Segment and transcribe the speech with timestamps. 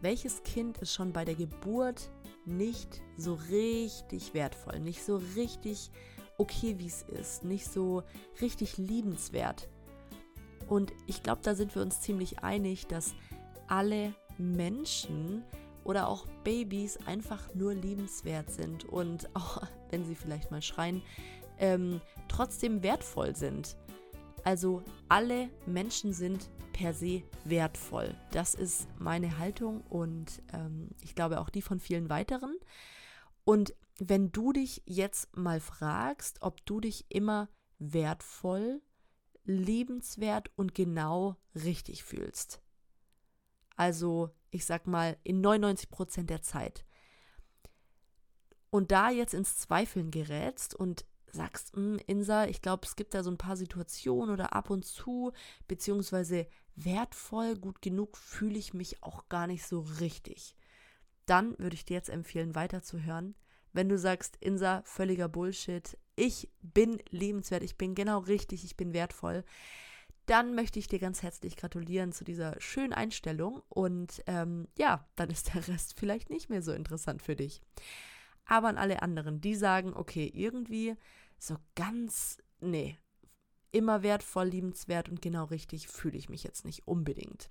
[0.00, 2.10] Welches Kind ist schon bei der Geburt
[2.44, 5.90] nicht so richtig wertvoll, nicht so richtig
[6.38, 8.04] okay, wie es ist, nicht so
[8.40, 9.68] richtig liebenswert.
[10.68, 13.14] Und ich glaube, da sind wir uns ziemlich einig, dass
[13.66, 15.42] alle Menschen
[15.84, 21.02] oder auch Babys einfach nur liebenswert sind und auch wenn sie vielleicht mal schreien,
[21.58, 23.76] ähm, trotzdem wertvoll sind.
[24.44, 28.14] Also alle Menschen sind per se wertvoll.
[28.30, 32.56] Das ist meine Haltung und ähm, ich glaube auch die von vielen weiteren.
[33.44, 37.48] Und wenn du dich jetzt mal fragst, ob du dich immer
[37.80, 38.80] wertvoll,
[39.44, 42.62] liebenswert und genau richtig fühlst.
[43.74, 46.84] Also, ich sag mal, in 99 Prozent der Zeit.
[48.70, 53.24] Und da jetzt ins Zweifeln gerätst und sagst, hm, Insa, ich glaube, es gibt da
[53.24, 55.32] so ein paar Situationen oder ab und zu,
[55.66, 56.46] beziehungsweise
[56.84, 60.56] wertvoll, gut genug fühle ich mich auch gar nicht so richtig.
[61.26, 63.34] Dann würde ich dir jetzt empfehlen, weiterzuhören.
[63.72, 68.92] Wenn du sagst, Insa, völliger Bullshit, ich bin lebenswert, ich bin genau richtig, ich bin
[68.92, 69.44] wertvoll,
[70.26, 75.30] dann möchte ich dir ganz herzlich gratulieren zu dieser schönen Einstellung und ähm, ja, dann
[75.30, 77.62] ist der Rest vielleicht nicht mehr so interessant für dich.
[78.44, 80.96] Aber an alle anderen, die sagen, okay, irgendwie
[81.38, 82.98] so ganz, nee,
[83.72, 87.50] immer wertvoll, liebenswert und genau richtig fühle ich mich jetzt nicht unbedingt.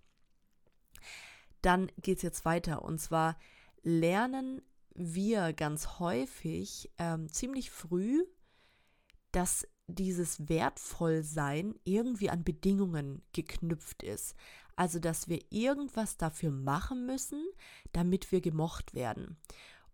[1.61, 3.38] Dann geht es jetzt weiter und zwar
[3.83, 4.61] lernen
[4.94, 8.25] wir ganz häufig ähm, ziemlich früh,
[9.31, 14.35] dass dieses Wertvollsein irgendwie an Bedingungen geknüpft ist.
[14.75, 17.44] Also, dass wir irgendwas dafür machen müssen,
[17.94, 19.38] damit wir gemocht werden.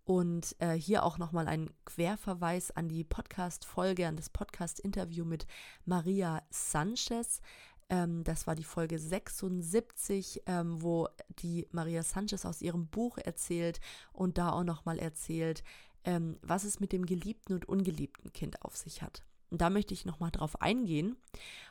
[0.05, 5.47] Und äh, hier auch nochmal ein Querverweis an die Podcast-Folge, an das Podcast-Interview mit
[5.85, 7.41] Maria Sanchez.
[7.89, 11.07] Ähm, das war die Folge 76, ähm, wo
[11.39, 13.79] die Maria Sanchez aus ihrem Buch erzählt
[14.11, 15.63] und da auch nochmal erzählt,
[16.03, 19.23] ähm, was es mit dem geliebten und ungeliebten Kind auf sich hat.
[19.51, 21.15] Und da möchte ich nochmal drauf eingehen.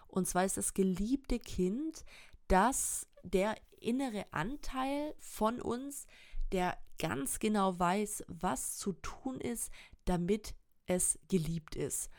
[0.08, 2.04] Und zwar ist das geliebte Kind
[2.48, 6.06] das der innere Anteil von uns,
[6.52, 9.72] der ganz genau weiß, was zu tun ist,
[10.04, 10.54] damit
[10.86, 12.10] es geliebt ist.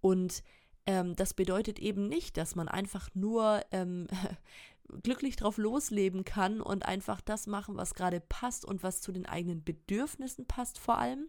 [0.00, 0.44] Und
[0.86, 4.06] ähm, das bedeutet eben nicht, dass man einfach nur ähm,
[5.02, 9.26] glücklich drauf losleben kann und einfach das machen, was gerade passt und was zu den
[9.26, 11.28] eigenen Bedürfnissen passt vor allem,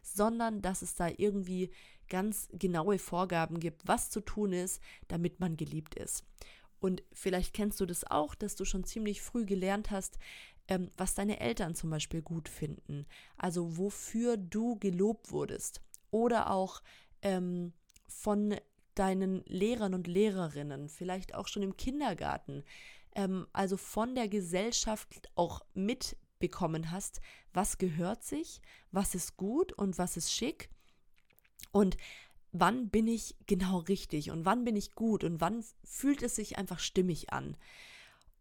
[0.00, 1.70] sondern dass es da irgendwie
[2.08, 6.24] ganz genaue Vorgaben gibt, was zu tun ist, damit man geliebt ist.
[6.84, 10.18] Und vielleicht kennst du das auch, dass du schon ziemlich früh gelernt hast,
[10.68, 13.06] ähm, was deine Eltern zum Beispiel gut finden.
[13.36, 15.82] Also wofür du gelobt wurdest.
[16.10, 16.82] Oder auch
[17.22, 17.72] ähm,
[18.06, 18.54] von
[18.94, 22.64] deinen Lehrern und Lehrerinnen, vielleicht auch schon im Kindergarten.
[23.14, 27.20] Ähm, also von der Gesellschaft auch mitbekommen hast,
[27.52, 28.60] was gehört sich,
[28.92, 30.70] was ist gut und was ist schick.
[31.72, 31.96] Und
[32.52, 36.56] wann bin ich genau richtig und wann bin ich gut und wann fühlt es sich
[36.56, 37.56] einfach stimmig an.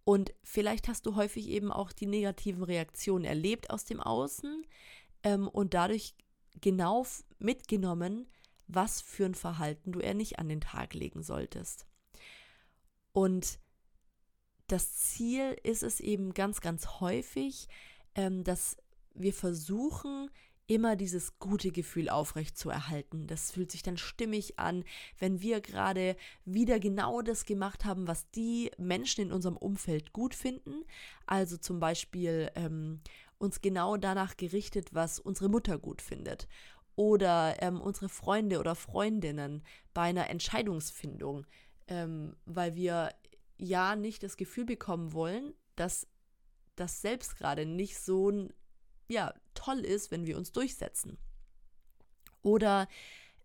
[0.06, 4.66] Und vielleicht hast du häufig eben auch die negativen Reaktionen erlebt aus dem Außen
[5.24, 6.16] ähm, und dadurch
[6.60, 7.06] genau
[7.40, 8.28] mitgenommen,
[8.68, 11.86] was für ein Verhalten du eher nicht an den Tag legen solltest.
[13.14, 13.60] Und
[14.68, 17.68] das Ziel ist es eben ganz, ganz häufig,
[18.16, 18.78] ähm, dass
[19.14, 20.30] wir versuchen,
[20.68, 23.28] immer dieses gute Gefühl aufrecht zu erhalten.
[23.28, 24.84] Das fühlt sich dann stimmig an,
[25.20, 26.16] wenn wir gerade
[26.46, 30.84] wieder genau das gemacht haben, was die Menschen in unserem Umfeld gut finden.
[31.26, 33.02] Also zum Beispiel ähm,
[33.38, 36.48] uns genau danach gerichtet, was unsere Mutter gut findet.
[36.96, 39.64] Oder ähm, unsere Freunde oder Freundinnen
[39.94, 41.46] bei einer Entscheidungsfindung,
[41.88, 43.14] ähm, weil wir
[43.58, 46.08] ja nicht das Gefühl bekommen wollen, dass
[46.76, 48.54] das selbst gerade nicht so ein
[49.14, 51.18] ja, toll ist, wenn wir uns durchsetzen.
[52.42, 52.88] Oder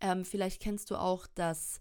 [0.00, 1.80] ähm, vielleicht kennst du auch, dass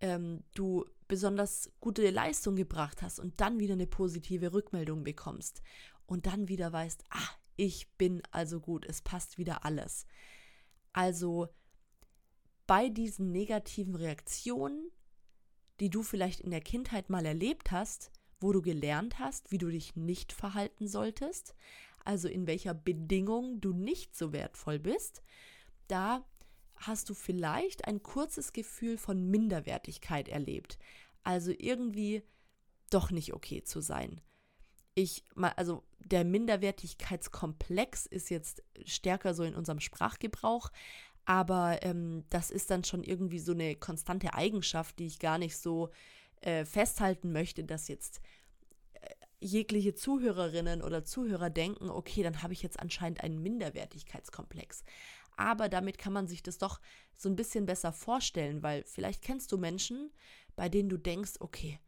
[0.00, 5.62] ähm, du besonders gute Leistung gebracht hast und dann wieder eine positive Rückmeldung bekommst
[6.06, 10.06] und dann wieder weißt, ah, ich bin also gut, es passt wieder alles.
[10.92, 11.48] Also
[12.66, 14.90] bei diesen negativen Reaktionen,
[15.80, 18.10] die du vielleicht in der Kindheit mal erlebt hast,
[18.40, 21.54] wo du gelernt hast, wie du dich nicht verhalten solltest,
[22.10, 25.22] also in welcher Bedingung du nicht so wertvoll bist,
[25.86, 26.26] da
[26.74, 30.76] hast du vielleicht ein kurzes Gefühl von Minderwertigkeit erlebt.
[31.22, 32.24] Also irgendwie
[32.90, 34.20] doch nicht okay zu sein.
[34.96, 40.72] Ich, also der Minderwertigkeitskomplex ist jetzt stärker so in unserem Sprachgebrauch,
[41.26, 45.56] aber ähm, das ist dann schon irgendwie so eine konstante Eigenschaft, die ich gar nicht
[45.56, 45.90] so
[46.40, 48.20] äh, festhalten möchte, dass jetzt
[49.40, 54.84] jegliche Zuhörerinnen oder Zuhörer denken, okay, dann habe ich jetzt anscheinend einen Minderwertigkeitskomplex
[55.40, 56.80] aber damit kann man sich das doch
[57.16, 60.10] so ein bisschen besser vorstellen, weil vielleicht kennst du Menschen,
[60.54, 61.80] bei denen du denkst, okay,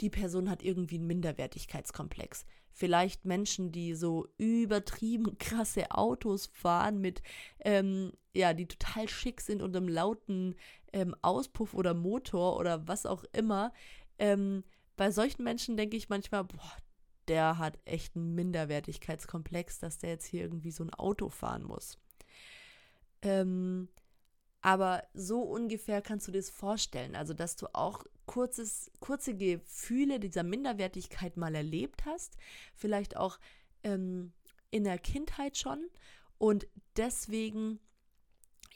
[0.00, 2.46] die Person hat irgendwie einen Minderwertigkeitskomplex.
[2.72, 7.22] Vielleicht Menschen, die so übertrieben krasse Autos fahren mit,
[7.60, 10.56] ähm, ja, die total schick sind und einem lauten
[10.92, 13.72] ähm, Auspuff oder Motor oder was auch immer.
[14.18, 14.64] Ähm,
[15.00, 16.76] bei solchen Menschen denke ich manchmal, boah,
[17.26, 21.96] der hat echt einen Minderwertigkeitskomplex, dass der jetzt hier irgendwie so ein Auto fahren muss.
[23.22, 23.88] Ähm,
[24.60, 27.16] aber so ungefähr kannst du dir das vorstellen.
[27.16, 32.36] Also, dass du auch kurzes, kurze Gefühle dieser Minderwertigkeit mal erlebt hast.
[32.74, 33.38] Vielleicht auch
[33.82, 34.34] ähm,
[34.70, 35.82] in der Kindheit schon.
[36.36, 36.68] Und
[36.98, 37.80] deswegen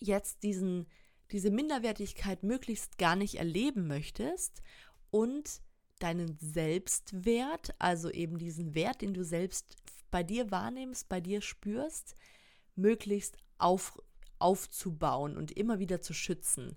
[0.00, 0.86] jetzt diesen,
[1.32, 4.62] diese Minderwertigkeit möglichst gar nicht erleben möchtest
[5.10, 5.60] und
[5.98, 9.76] deinen Selbstwert, also eben diesen Wert, den du selbst
[10.10, 12.16] bei dir wahrnimmst, bei dir spürst,
[12.76, 14.00] möglichst auf,
[14.38, 16.76] aufzubauen und immer wieder zu schützen.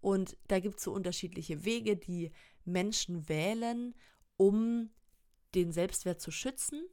[0.00, 2.30] Und da gibt es so unterschiedliche Wege, die
[2.64, 3.94] Menschen wählen,
[4.36, 4.90] um
[5.54, 6.84] den Selbstwert zu schützen.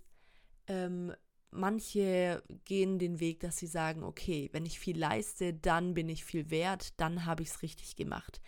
[0.68, 1.14] Ähm,
[1.52, 6.26] manche gehen den Weg, dass sie sagen, okay, wenn ich viel leiste, dann bin ich
[6.26, 8.42] viel wert, dann habe ich es richtig gemacht.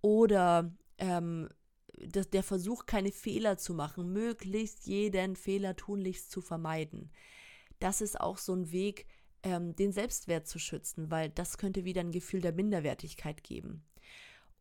[0.00, 1.48] Oder ähm,
[1.94, 7.10] das, der Versuch, keine Fehler zu machen, möglichst jeden Fehler tunlichst zu vermeiden.
[7.78, 9.06] Das ist auch so ein Weg,
[9.42, 13.84] ähm, den Selbstwert zu schützen, weil das könnte wieder ein Gefühl der Minderwertigkeit geben.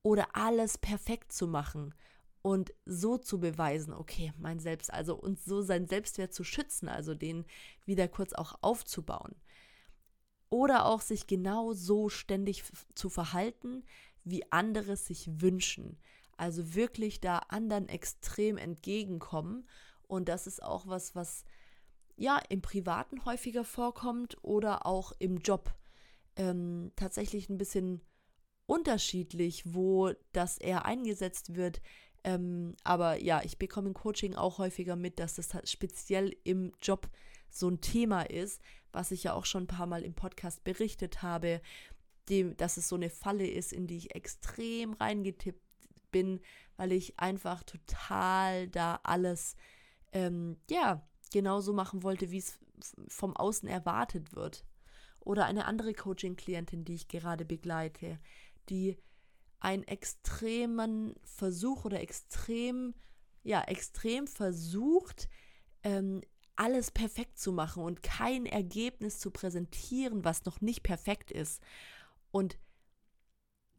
[0.04, 1.94] Oder alles perfekt zu machen
[2.42, 7.14] und so zu beweisen, okay, mein Selbst, also und so seinen Selbstwert zu schützen, also
[7.14, 7.46] den
[7.86, 9.36] wieder kurz auch aufzubauen.
[10.50, 12.64] Oder auch sich genau so ständig
[12.96, 13.84] zu verhalten,
[14.24, 15.98] wie andere sich wünschen.
[16.42, 19.68] Also wirklich da anderen extrem entgegenkommen.
[20.08, 21.46] Und das ist auch was, was
[22.16, 25.72] ja im Privaten häufiger vorkommt oder auch im Job.
[26.36, 28.02] Ähm, tatsächlich ein bisschen
[28.66, 31.80] unterschiedlich, wo das eher eingesetzt wird.
[32.24, 37.08] Ähm, aber ja, ich bekomme im Coaching auch häufiger mit, dass das speziell im Job
[37.52, 41.22] so ein Thema ist, was ich ja auch schon ein paar Mal im Podcast berichtet
[41.22, 41.62] habe,
[42.30, 45.71] dem, dass es so eine Falle ist, in die ich extrem reingetippt
[46.12, 46.40] bin,
[46.78, 49.56] weil ich einfach total da alles,
[50.12, 52.60] ähm, ja, genauso machen wollte, wie es
[53.08, 54.66] vom Außen erwartet wird.
[55.20, 58.20] Oder eine andere Coaching-Klientin, die ich gerade begleite,
[58.70, 58.98] die
[59.60, 62.96] einen extremen Versuch oder extrem,
[63.44, 65.30] ja, extrem versucht,
[65.84, 66.22] ähm,
[66.56, 71.62] alles perfekt zu machen und kein Ergebnis zu präsentieren, was noch nicht perfekt ist.
[72.32, 72.58] Und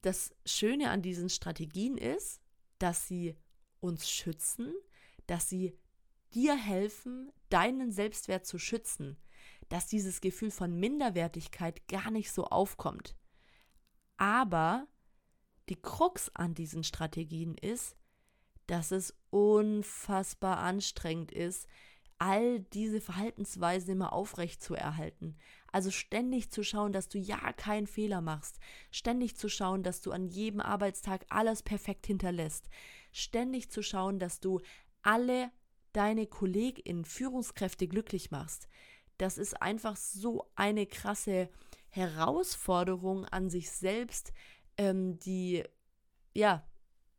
[0.02, 2.40] das Schöne an diesen Strategien ist,
[2.78, 3.36] dass sie
[3.80, 4.72] uns schützen,
[5.26, 5.78] dass sie
[6.34, 9.16] dir helfen, deinen Selbstwert zu schützen,
[9.68, 13.16] dass dieses Gefühl von Minderwertigkeit gar nicht so aufkommt.
[14.16, 14.86] Aber
[15.68, 17.96] die Krux an diesen Strategien ist,
[18.66, 21.66] dass es unfassbar anstrengend ist,
[22.18, 25.36] all diese Verhaltensweisen immer aufrecht zu erhalten.
[25.72, 28.60] Also ständig zu schauen, dass du ja keinen Fehler machst.
[28.90, 32.68] Ständig zu schauen, dass du an jedem Arbeitstag alles perfekt hinterlässt.
[33.10, 34.60] Ständig zu schauen, dass du
[35.02, 35.50] alle
[35.92, 38.68] deine KollegInnen, Führungskräfte glücklich machst.
[39.18, 41.48] Das ist einfach so eine krasse
[41.88, 44.32] Herausforderung an sich selbst,
[44.76, 45.64] ähm, die,
[46.34, 46.66] ja,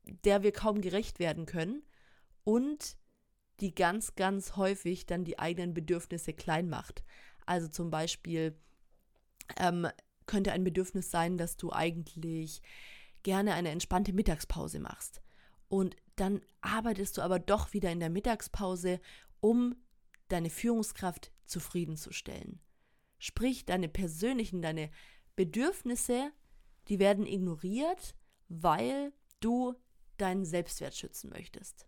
[0.03, 1.83] der wir kaum gerecht werden können
[2.43, 2.97] und
[3.59, 7.03] die ganz, ganz häufig dann die eigenen Bedürfnisse klein macht.
[7.45, 8.57] Also zum Beispiel
[9.57, 9.87] ähm,
[10.25, 12.61] könnte ein Bedürfnis sein, dass du eigentlich
[13.23, 15.21] gerne eine entspannte Mittagspause machst.
[15.69, 18.99] Und dann arbeitest du aber doch wieder in der Mittagspause,
[19.39, 19.75] um
[20.27, 22.59] deine Führungskraft zufriedenzustellen.
[23.19, 24.89] Sprich, deine persönlichen, deine
[25.35, 26.31] Bedürfnisse,
[26.87, 28.15] die werden ignoriert,
[28.49, 29.73] weil du
[30.17, 31.87] deinen Selbstwert schützen möchtest.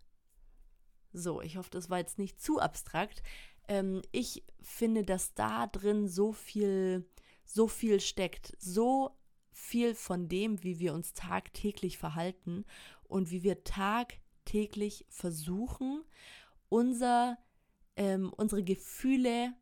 [1.12, 3.22] So, ich hoffe, das war jetzt nicht zu abstrakt.
[3.68, 7.08] Ähm, ich finde, dass da drin so viel,
[7.44, 9.16] so viel steckt, so
[9.52, 12.64] viel von dem, wie wir uns tagtäglich verhalten
[13.04, 16.04] und wie wir tagtäglich versuchen,
[16.68, 17.38] unser,
[17.96, 19.54] ähm, unsere Gefühle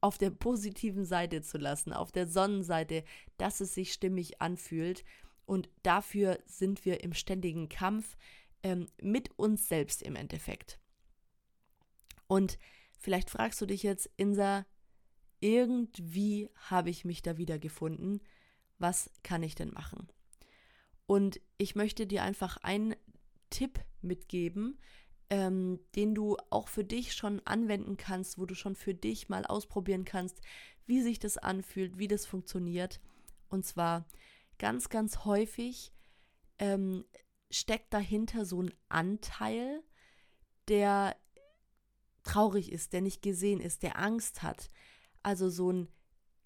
[0.00, 3.04] auf der positiven Seite zu lassen, auf der Sonnenseite,
[3.38, 5.04] dass es sich stimmig anfühlt.
[5.46, 8.16] Und dafür sind wir im ständigen Kampf
[8.62, 10.78] ähm, mit uns selbst im Endeffekt.
[12.26, 12.58] Und
[13.00, 14.64] vielleicht fragst du dich jetzt, Insa,
[15.40, 18.20] irgendwie habe ich mich da wieder gefunden.
[18.78, 20.08] Was kann ich denn machen?
[21.06, 22.94] Und ich möchte dir einfach einen
[23.48, 24.78] Tipp mitgeben,
[25.28, 29.44] ähm, den du auch für dich schon anwenden kannst, wo du schon für dich mal
[29.44, 30.40] ausprobieren kannst,
[30.86, 33.00] wie sich das anfühlt, wie das funktioniert.
[33.48, 34.06] Und zwar
[34.58, 35.92] ganz, ganz häufig
[36.58, 37.04] ähm,
[37.50, 39.82] steckt dahinter so ein Anteil,
[40.68, 41.16] der
[42.22, 44.70] traurig ist, der nicht gesehen ist, der Angst hat.
[45.22, 45.88] Also so ein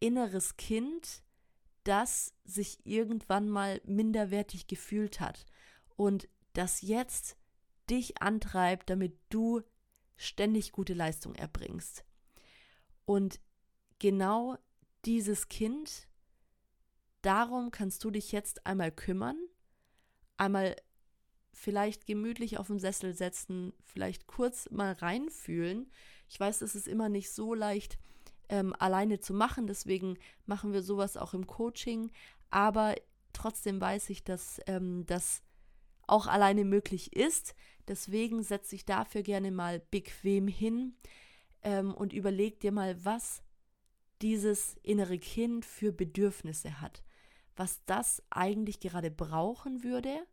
[0.01, 1.23] inneres Kind,
[1.85, 5.47] das sich irgendwann mal minderwertig gefühlt hat
[5.97, 7.37] und das jetzt
[7.91, 9.63] dich antreibt, damit du
[10.17, 12.05] ständig gute Leistung erbringst.
[13.05, 13.41] Und
[13.99, 14.57] genau
[15.05, 16.09] dieses Kind,
[17.23, 19.37] darum kannst du dich jetzt einmal kümmern,
[20.37, 20.77] einmal
[21.55, 25.91] vielleicht gemütlich auf dem Sessel setzen, vielleicht kurz mal reinfühlen.
[26.29, 27.99] Ich weiß, es ist immer nicht so leicht
[28.49, 32.11] ähm, alleine zu machen, deswegen machen wir sowas auch im Coaching,
[32.51, 32.95] aber
[33.33, 35.43] trotzdem weiß ich, dass ähm, das
[36.07, 37.55] auch alleine möglich ist.
[37.89, 40.97] Deswegen setz dich dafür gerne mal bequem hin
[41.63, 43.43] ähm, und überleg dir mal, was
[44.23, 47.03] dieses innere Kind für Bedürfnisse hat,
[47.57, 50.27] was das eigentlich gerade brauchen würde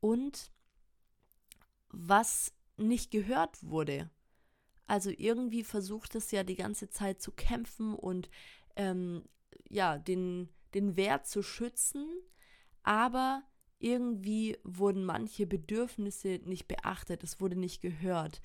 [0.00, 0.50] und
[1.88, 4.10] was nicht gehört wurde.
[4.86, 8.28] Also irgendwie versucht es ja die ganze Zeit zu kämpfen und
[8.76, 9.24] ähm,
[9.68, 12.06] ja, den, den Wert zu schützen,
[12.82, 13.44] aber
[13.78, 18.42] irgendwie wurden manche Bedürfnisse nicht beachtet, es wurde nicht gehört.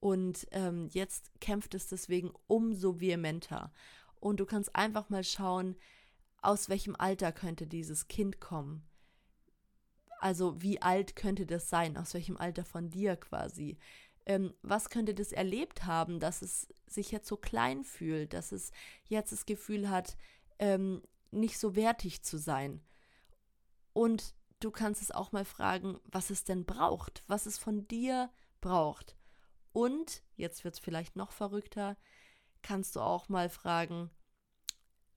[0.00, 3.72] Und ähm, jetzt kämpft es deswegen umso vehementer.
[4.20, 5.76] Und du kannst einfach mal schauen,
[6.40, 8.87] aus welchem Alter könnte dieses Kind kommen.
[10.20, 11.96] Also wie alt könnte das sein?
[11.96, 13.78] Aus welchem Alter von dir quasi?
[14.26, 18.72] Ähm, was könnte das erlebt haben, dass es sich jetzt so klein fühlt, dass es
[19.04, 20.16] jetzt das Gefühl hat,
[20.58, 22.82] ähm, nicht so wertig zu sein?
[23.92, 28.30] Und du kannst es auch mal fragen, was es denn braucht, was es von dir
[28.60, 29.16] braucht.
[29.72, 31.96] Und, jetzt wird es vielleicht noch verrückter,
[32.62, 34.10] kannst du auch mal fragen,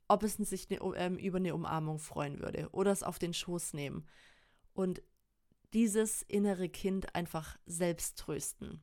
[0.08, 3.74] ob es sich ne, ähm, über eine Umarmung freuen würde oder es auf den Schoß
[3.74, 4.08] nehmen.
[4.74, 5.02] Und
[5.74, 8.82] dieses innere Kind einfach selbst trösten.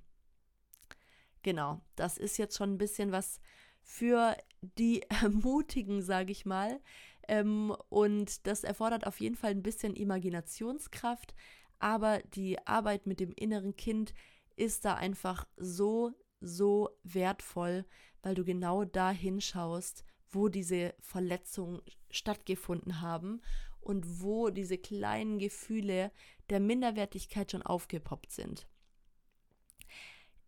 [1.42, 3.40] Genau, das ist jetzt schon ein bisschen was
[3.82, 6.80] für die Mutigen, sage ich mal,
[7.28, 11.34] ähm, und das erfordert auf jeden Fall ein bisschen Imaginationskraft,
[11.78, 14.14] aber die Arbeit mit dem inneren Kind
[14.56, 17.84] ist da einfach so, so wertvoll,
[18.22, 21.80] weil du genau da hinschaust, wo diese Verletzungen
[22.10, 23.40] stattgefunden haben
[23.88, 26.12] und wo diese kleinen Gefühle
[26.50, 28.66] der Minderwertigkeit schon aufgepoppt sind.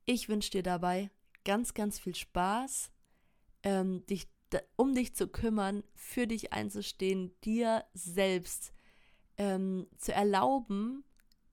[0.04, 1.11] Ich wünsche dir dabei
[1.44, 2.90] ganz, ganz viel Spaß,
[3.62, 4.28] ähm, dich
[4.76, 8.73] um dich zu kümmern, für dich einzustehen, dir selbst
[9.38, 11.04] ähm, zu erlauben,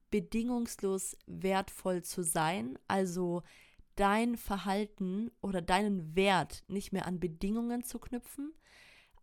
[0.10, 3.44] bedingungslos wertvoll zu sein, also
[3.96, 8.54] dein Verhalten oder deinen Wert nicht mehr an Bedingungen zu knüpfen,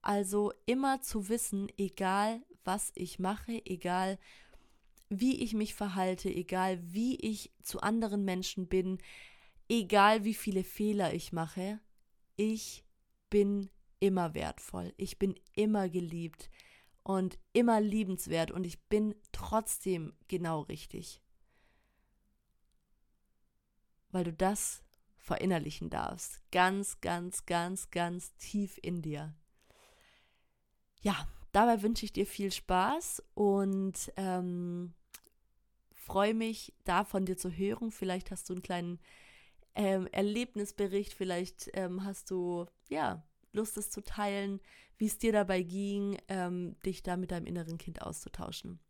[0.02, 4.18] also immer zu wissen, egal was ich mache, egal
[5.08, 8.98] wie ich mich verhalte, egal wie ich zu anderen Menschen bin,
[9.68, 11.80] egal wie viele Fehler ich mache,
[12.36, 12.84] ich
[13.30, 16.50] bin immer wertvoll, ich bin immer geliebt
[17.02, 21.20] und immer liebenswert und ich bin trotzdem genau richtig.
[24.10, 24.82] Weil du das
[25.16, 26.40] verinnerlichen darfst.
[26.50, 29.34] Ganz, ganz, ganz, ganz tief in dir.
[31.02, 34.92] Ja, dabei wünsche ich dir viel Spaß und ähm,
[35.94, 37.90] freue mich, da von dir zu hören.
[37.90, 38.98] Vielleicht hast du einen kleinen
[39.74, 41.12] ähm, Erlebnisbericht.
[41.12, 44.60] Vielleicht ähm, hast du ja Lust, es zu teilen,
[44.98, 48.80] wie es dir dabei ging, ähm, dich da mit deinem inneren Kind auszutauschen.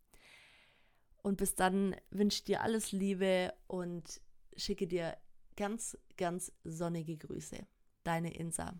[1.23, 4.21] Und bis dann wünsche ich dir alles Liebe und
[4.56, 5.16] schicke dir
[5.56, 7.66] ganz, ganz sonnige Grüße.
[8.04, 8.75] Deine Insa.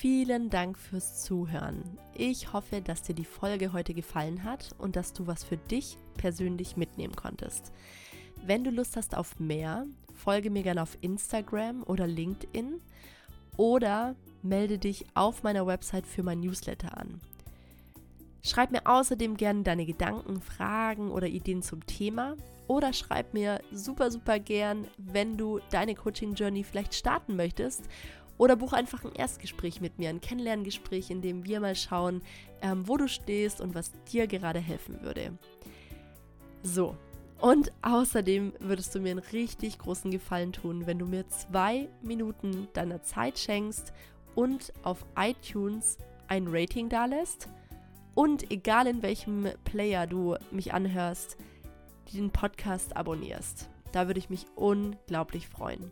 [0.00, 1.82] Vielen Dank fürs Zuhören.
[2.14, 5.98] Ich hoffe, dass dir die Folge heute gefallen hat und dass du was für dich
[6.16, 7.70] persönlich mitnehmen konntest.
[8.46, 12.80] Wenn du Lust hast auf mehr, folge mir gerne auf Instagram oder LinkedIn
[13.58, 17.20] oder melde dich auf meiner Website für mein Newsletter an.
[18.42, 22.38] Schreib mir außerdem gerne deine Gedanken, Fragen oder Ideen zum Thema
[22.68, 27.82] oder schreib mir super, super gern, wenn du deine Coaching Journey vielleicht starten möchtest
[28.40, 32.22] oder buch einfach ein Erstgespräch mit mir, ein Kennenlerngespräch, in dem wir mal schauen,
[32.62, 35.36] ähm, wo du stehst und was dir gerade helfen würde.
[36.62, 36.96] So,
[37.38, 42.68] und außerdem würdest du mir einen richtig großen Gefallen tun, wenn du mir zwei Minuten
[42.72, 43.92] deiner Zeit schenkst
[44.34, 47.46] und auf iTunes ein Rating dalässt
[48.14, 51.36] und egal in welchem Player du mich anhörst,
[52.14, 53.68] den Podcast abonnierst.
[53.92, 55.90] Da würde ich mich unglaublich freuen.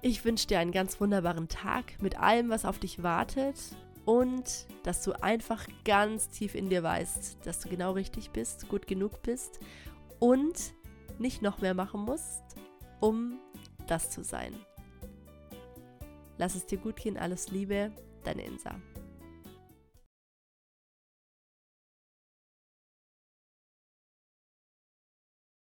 [0.00, 3.56] Ich wünsche dir einen ganz wunderbaren Tag mit allem, was auf dich wartet
[4.04, 8.86] und dass du einfach ganz tief in dir weißt, dass du genau richtig bist, gut
[8.86, 9.58] genug bist
[10.20, 10.72] und
[11.18, 12.42] nicht noch mehr machen musst,
[13.00, 13.40] um
[13.88, 14.54] das zu sein.
[16.38, 17.90] Lass es dir gut gehen, alles Liebe,
[18.22, 18.76] deine Insa.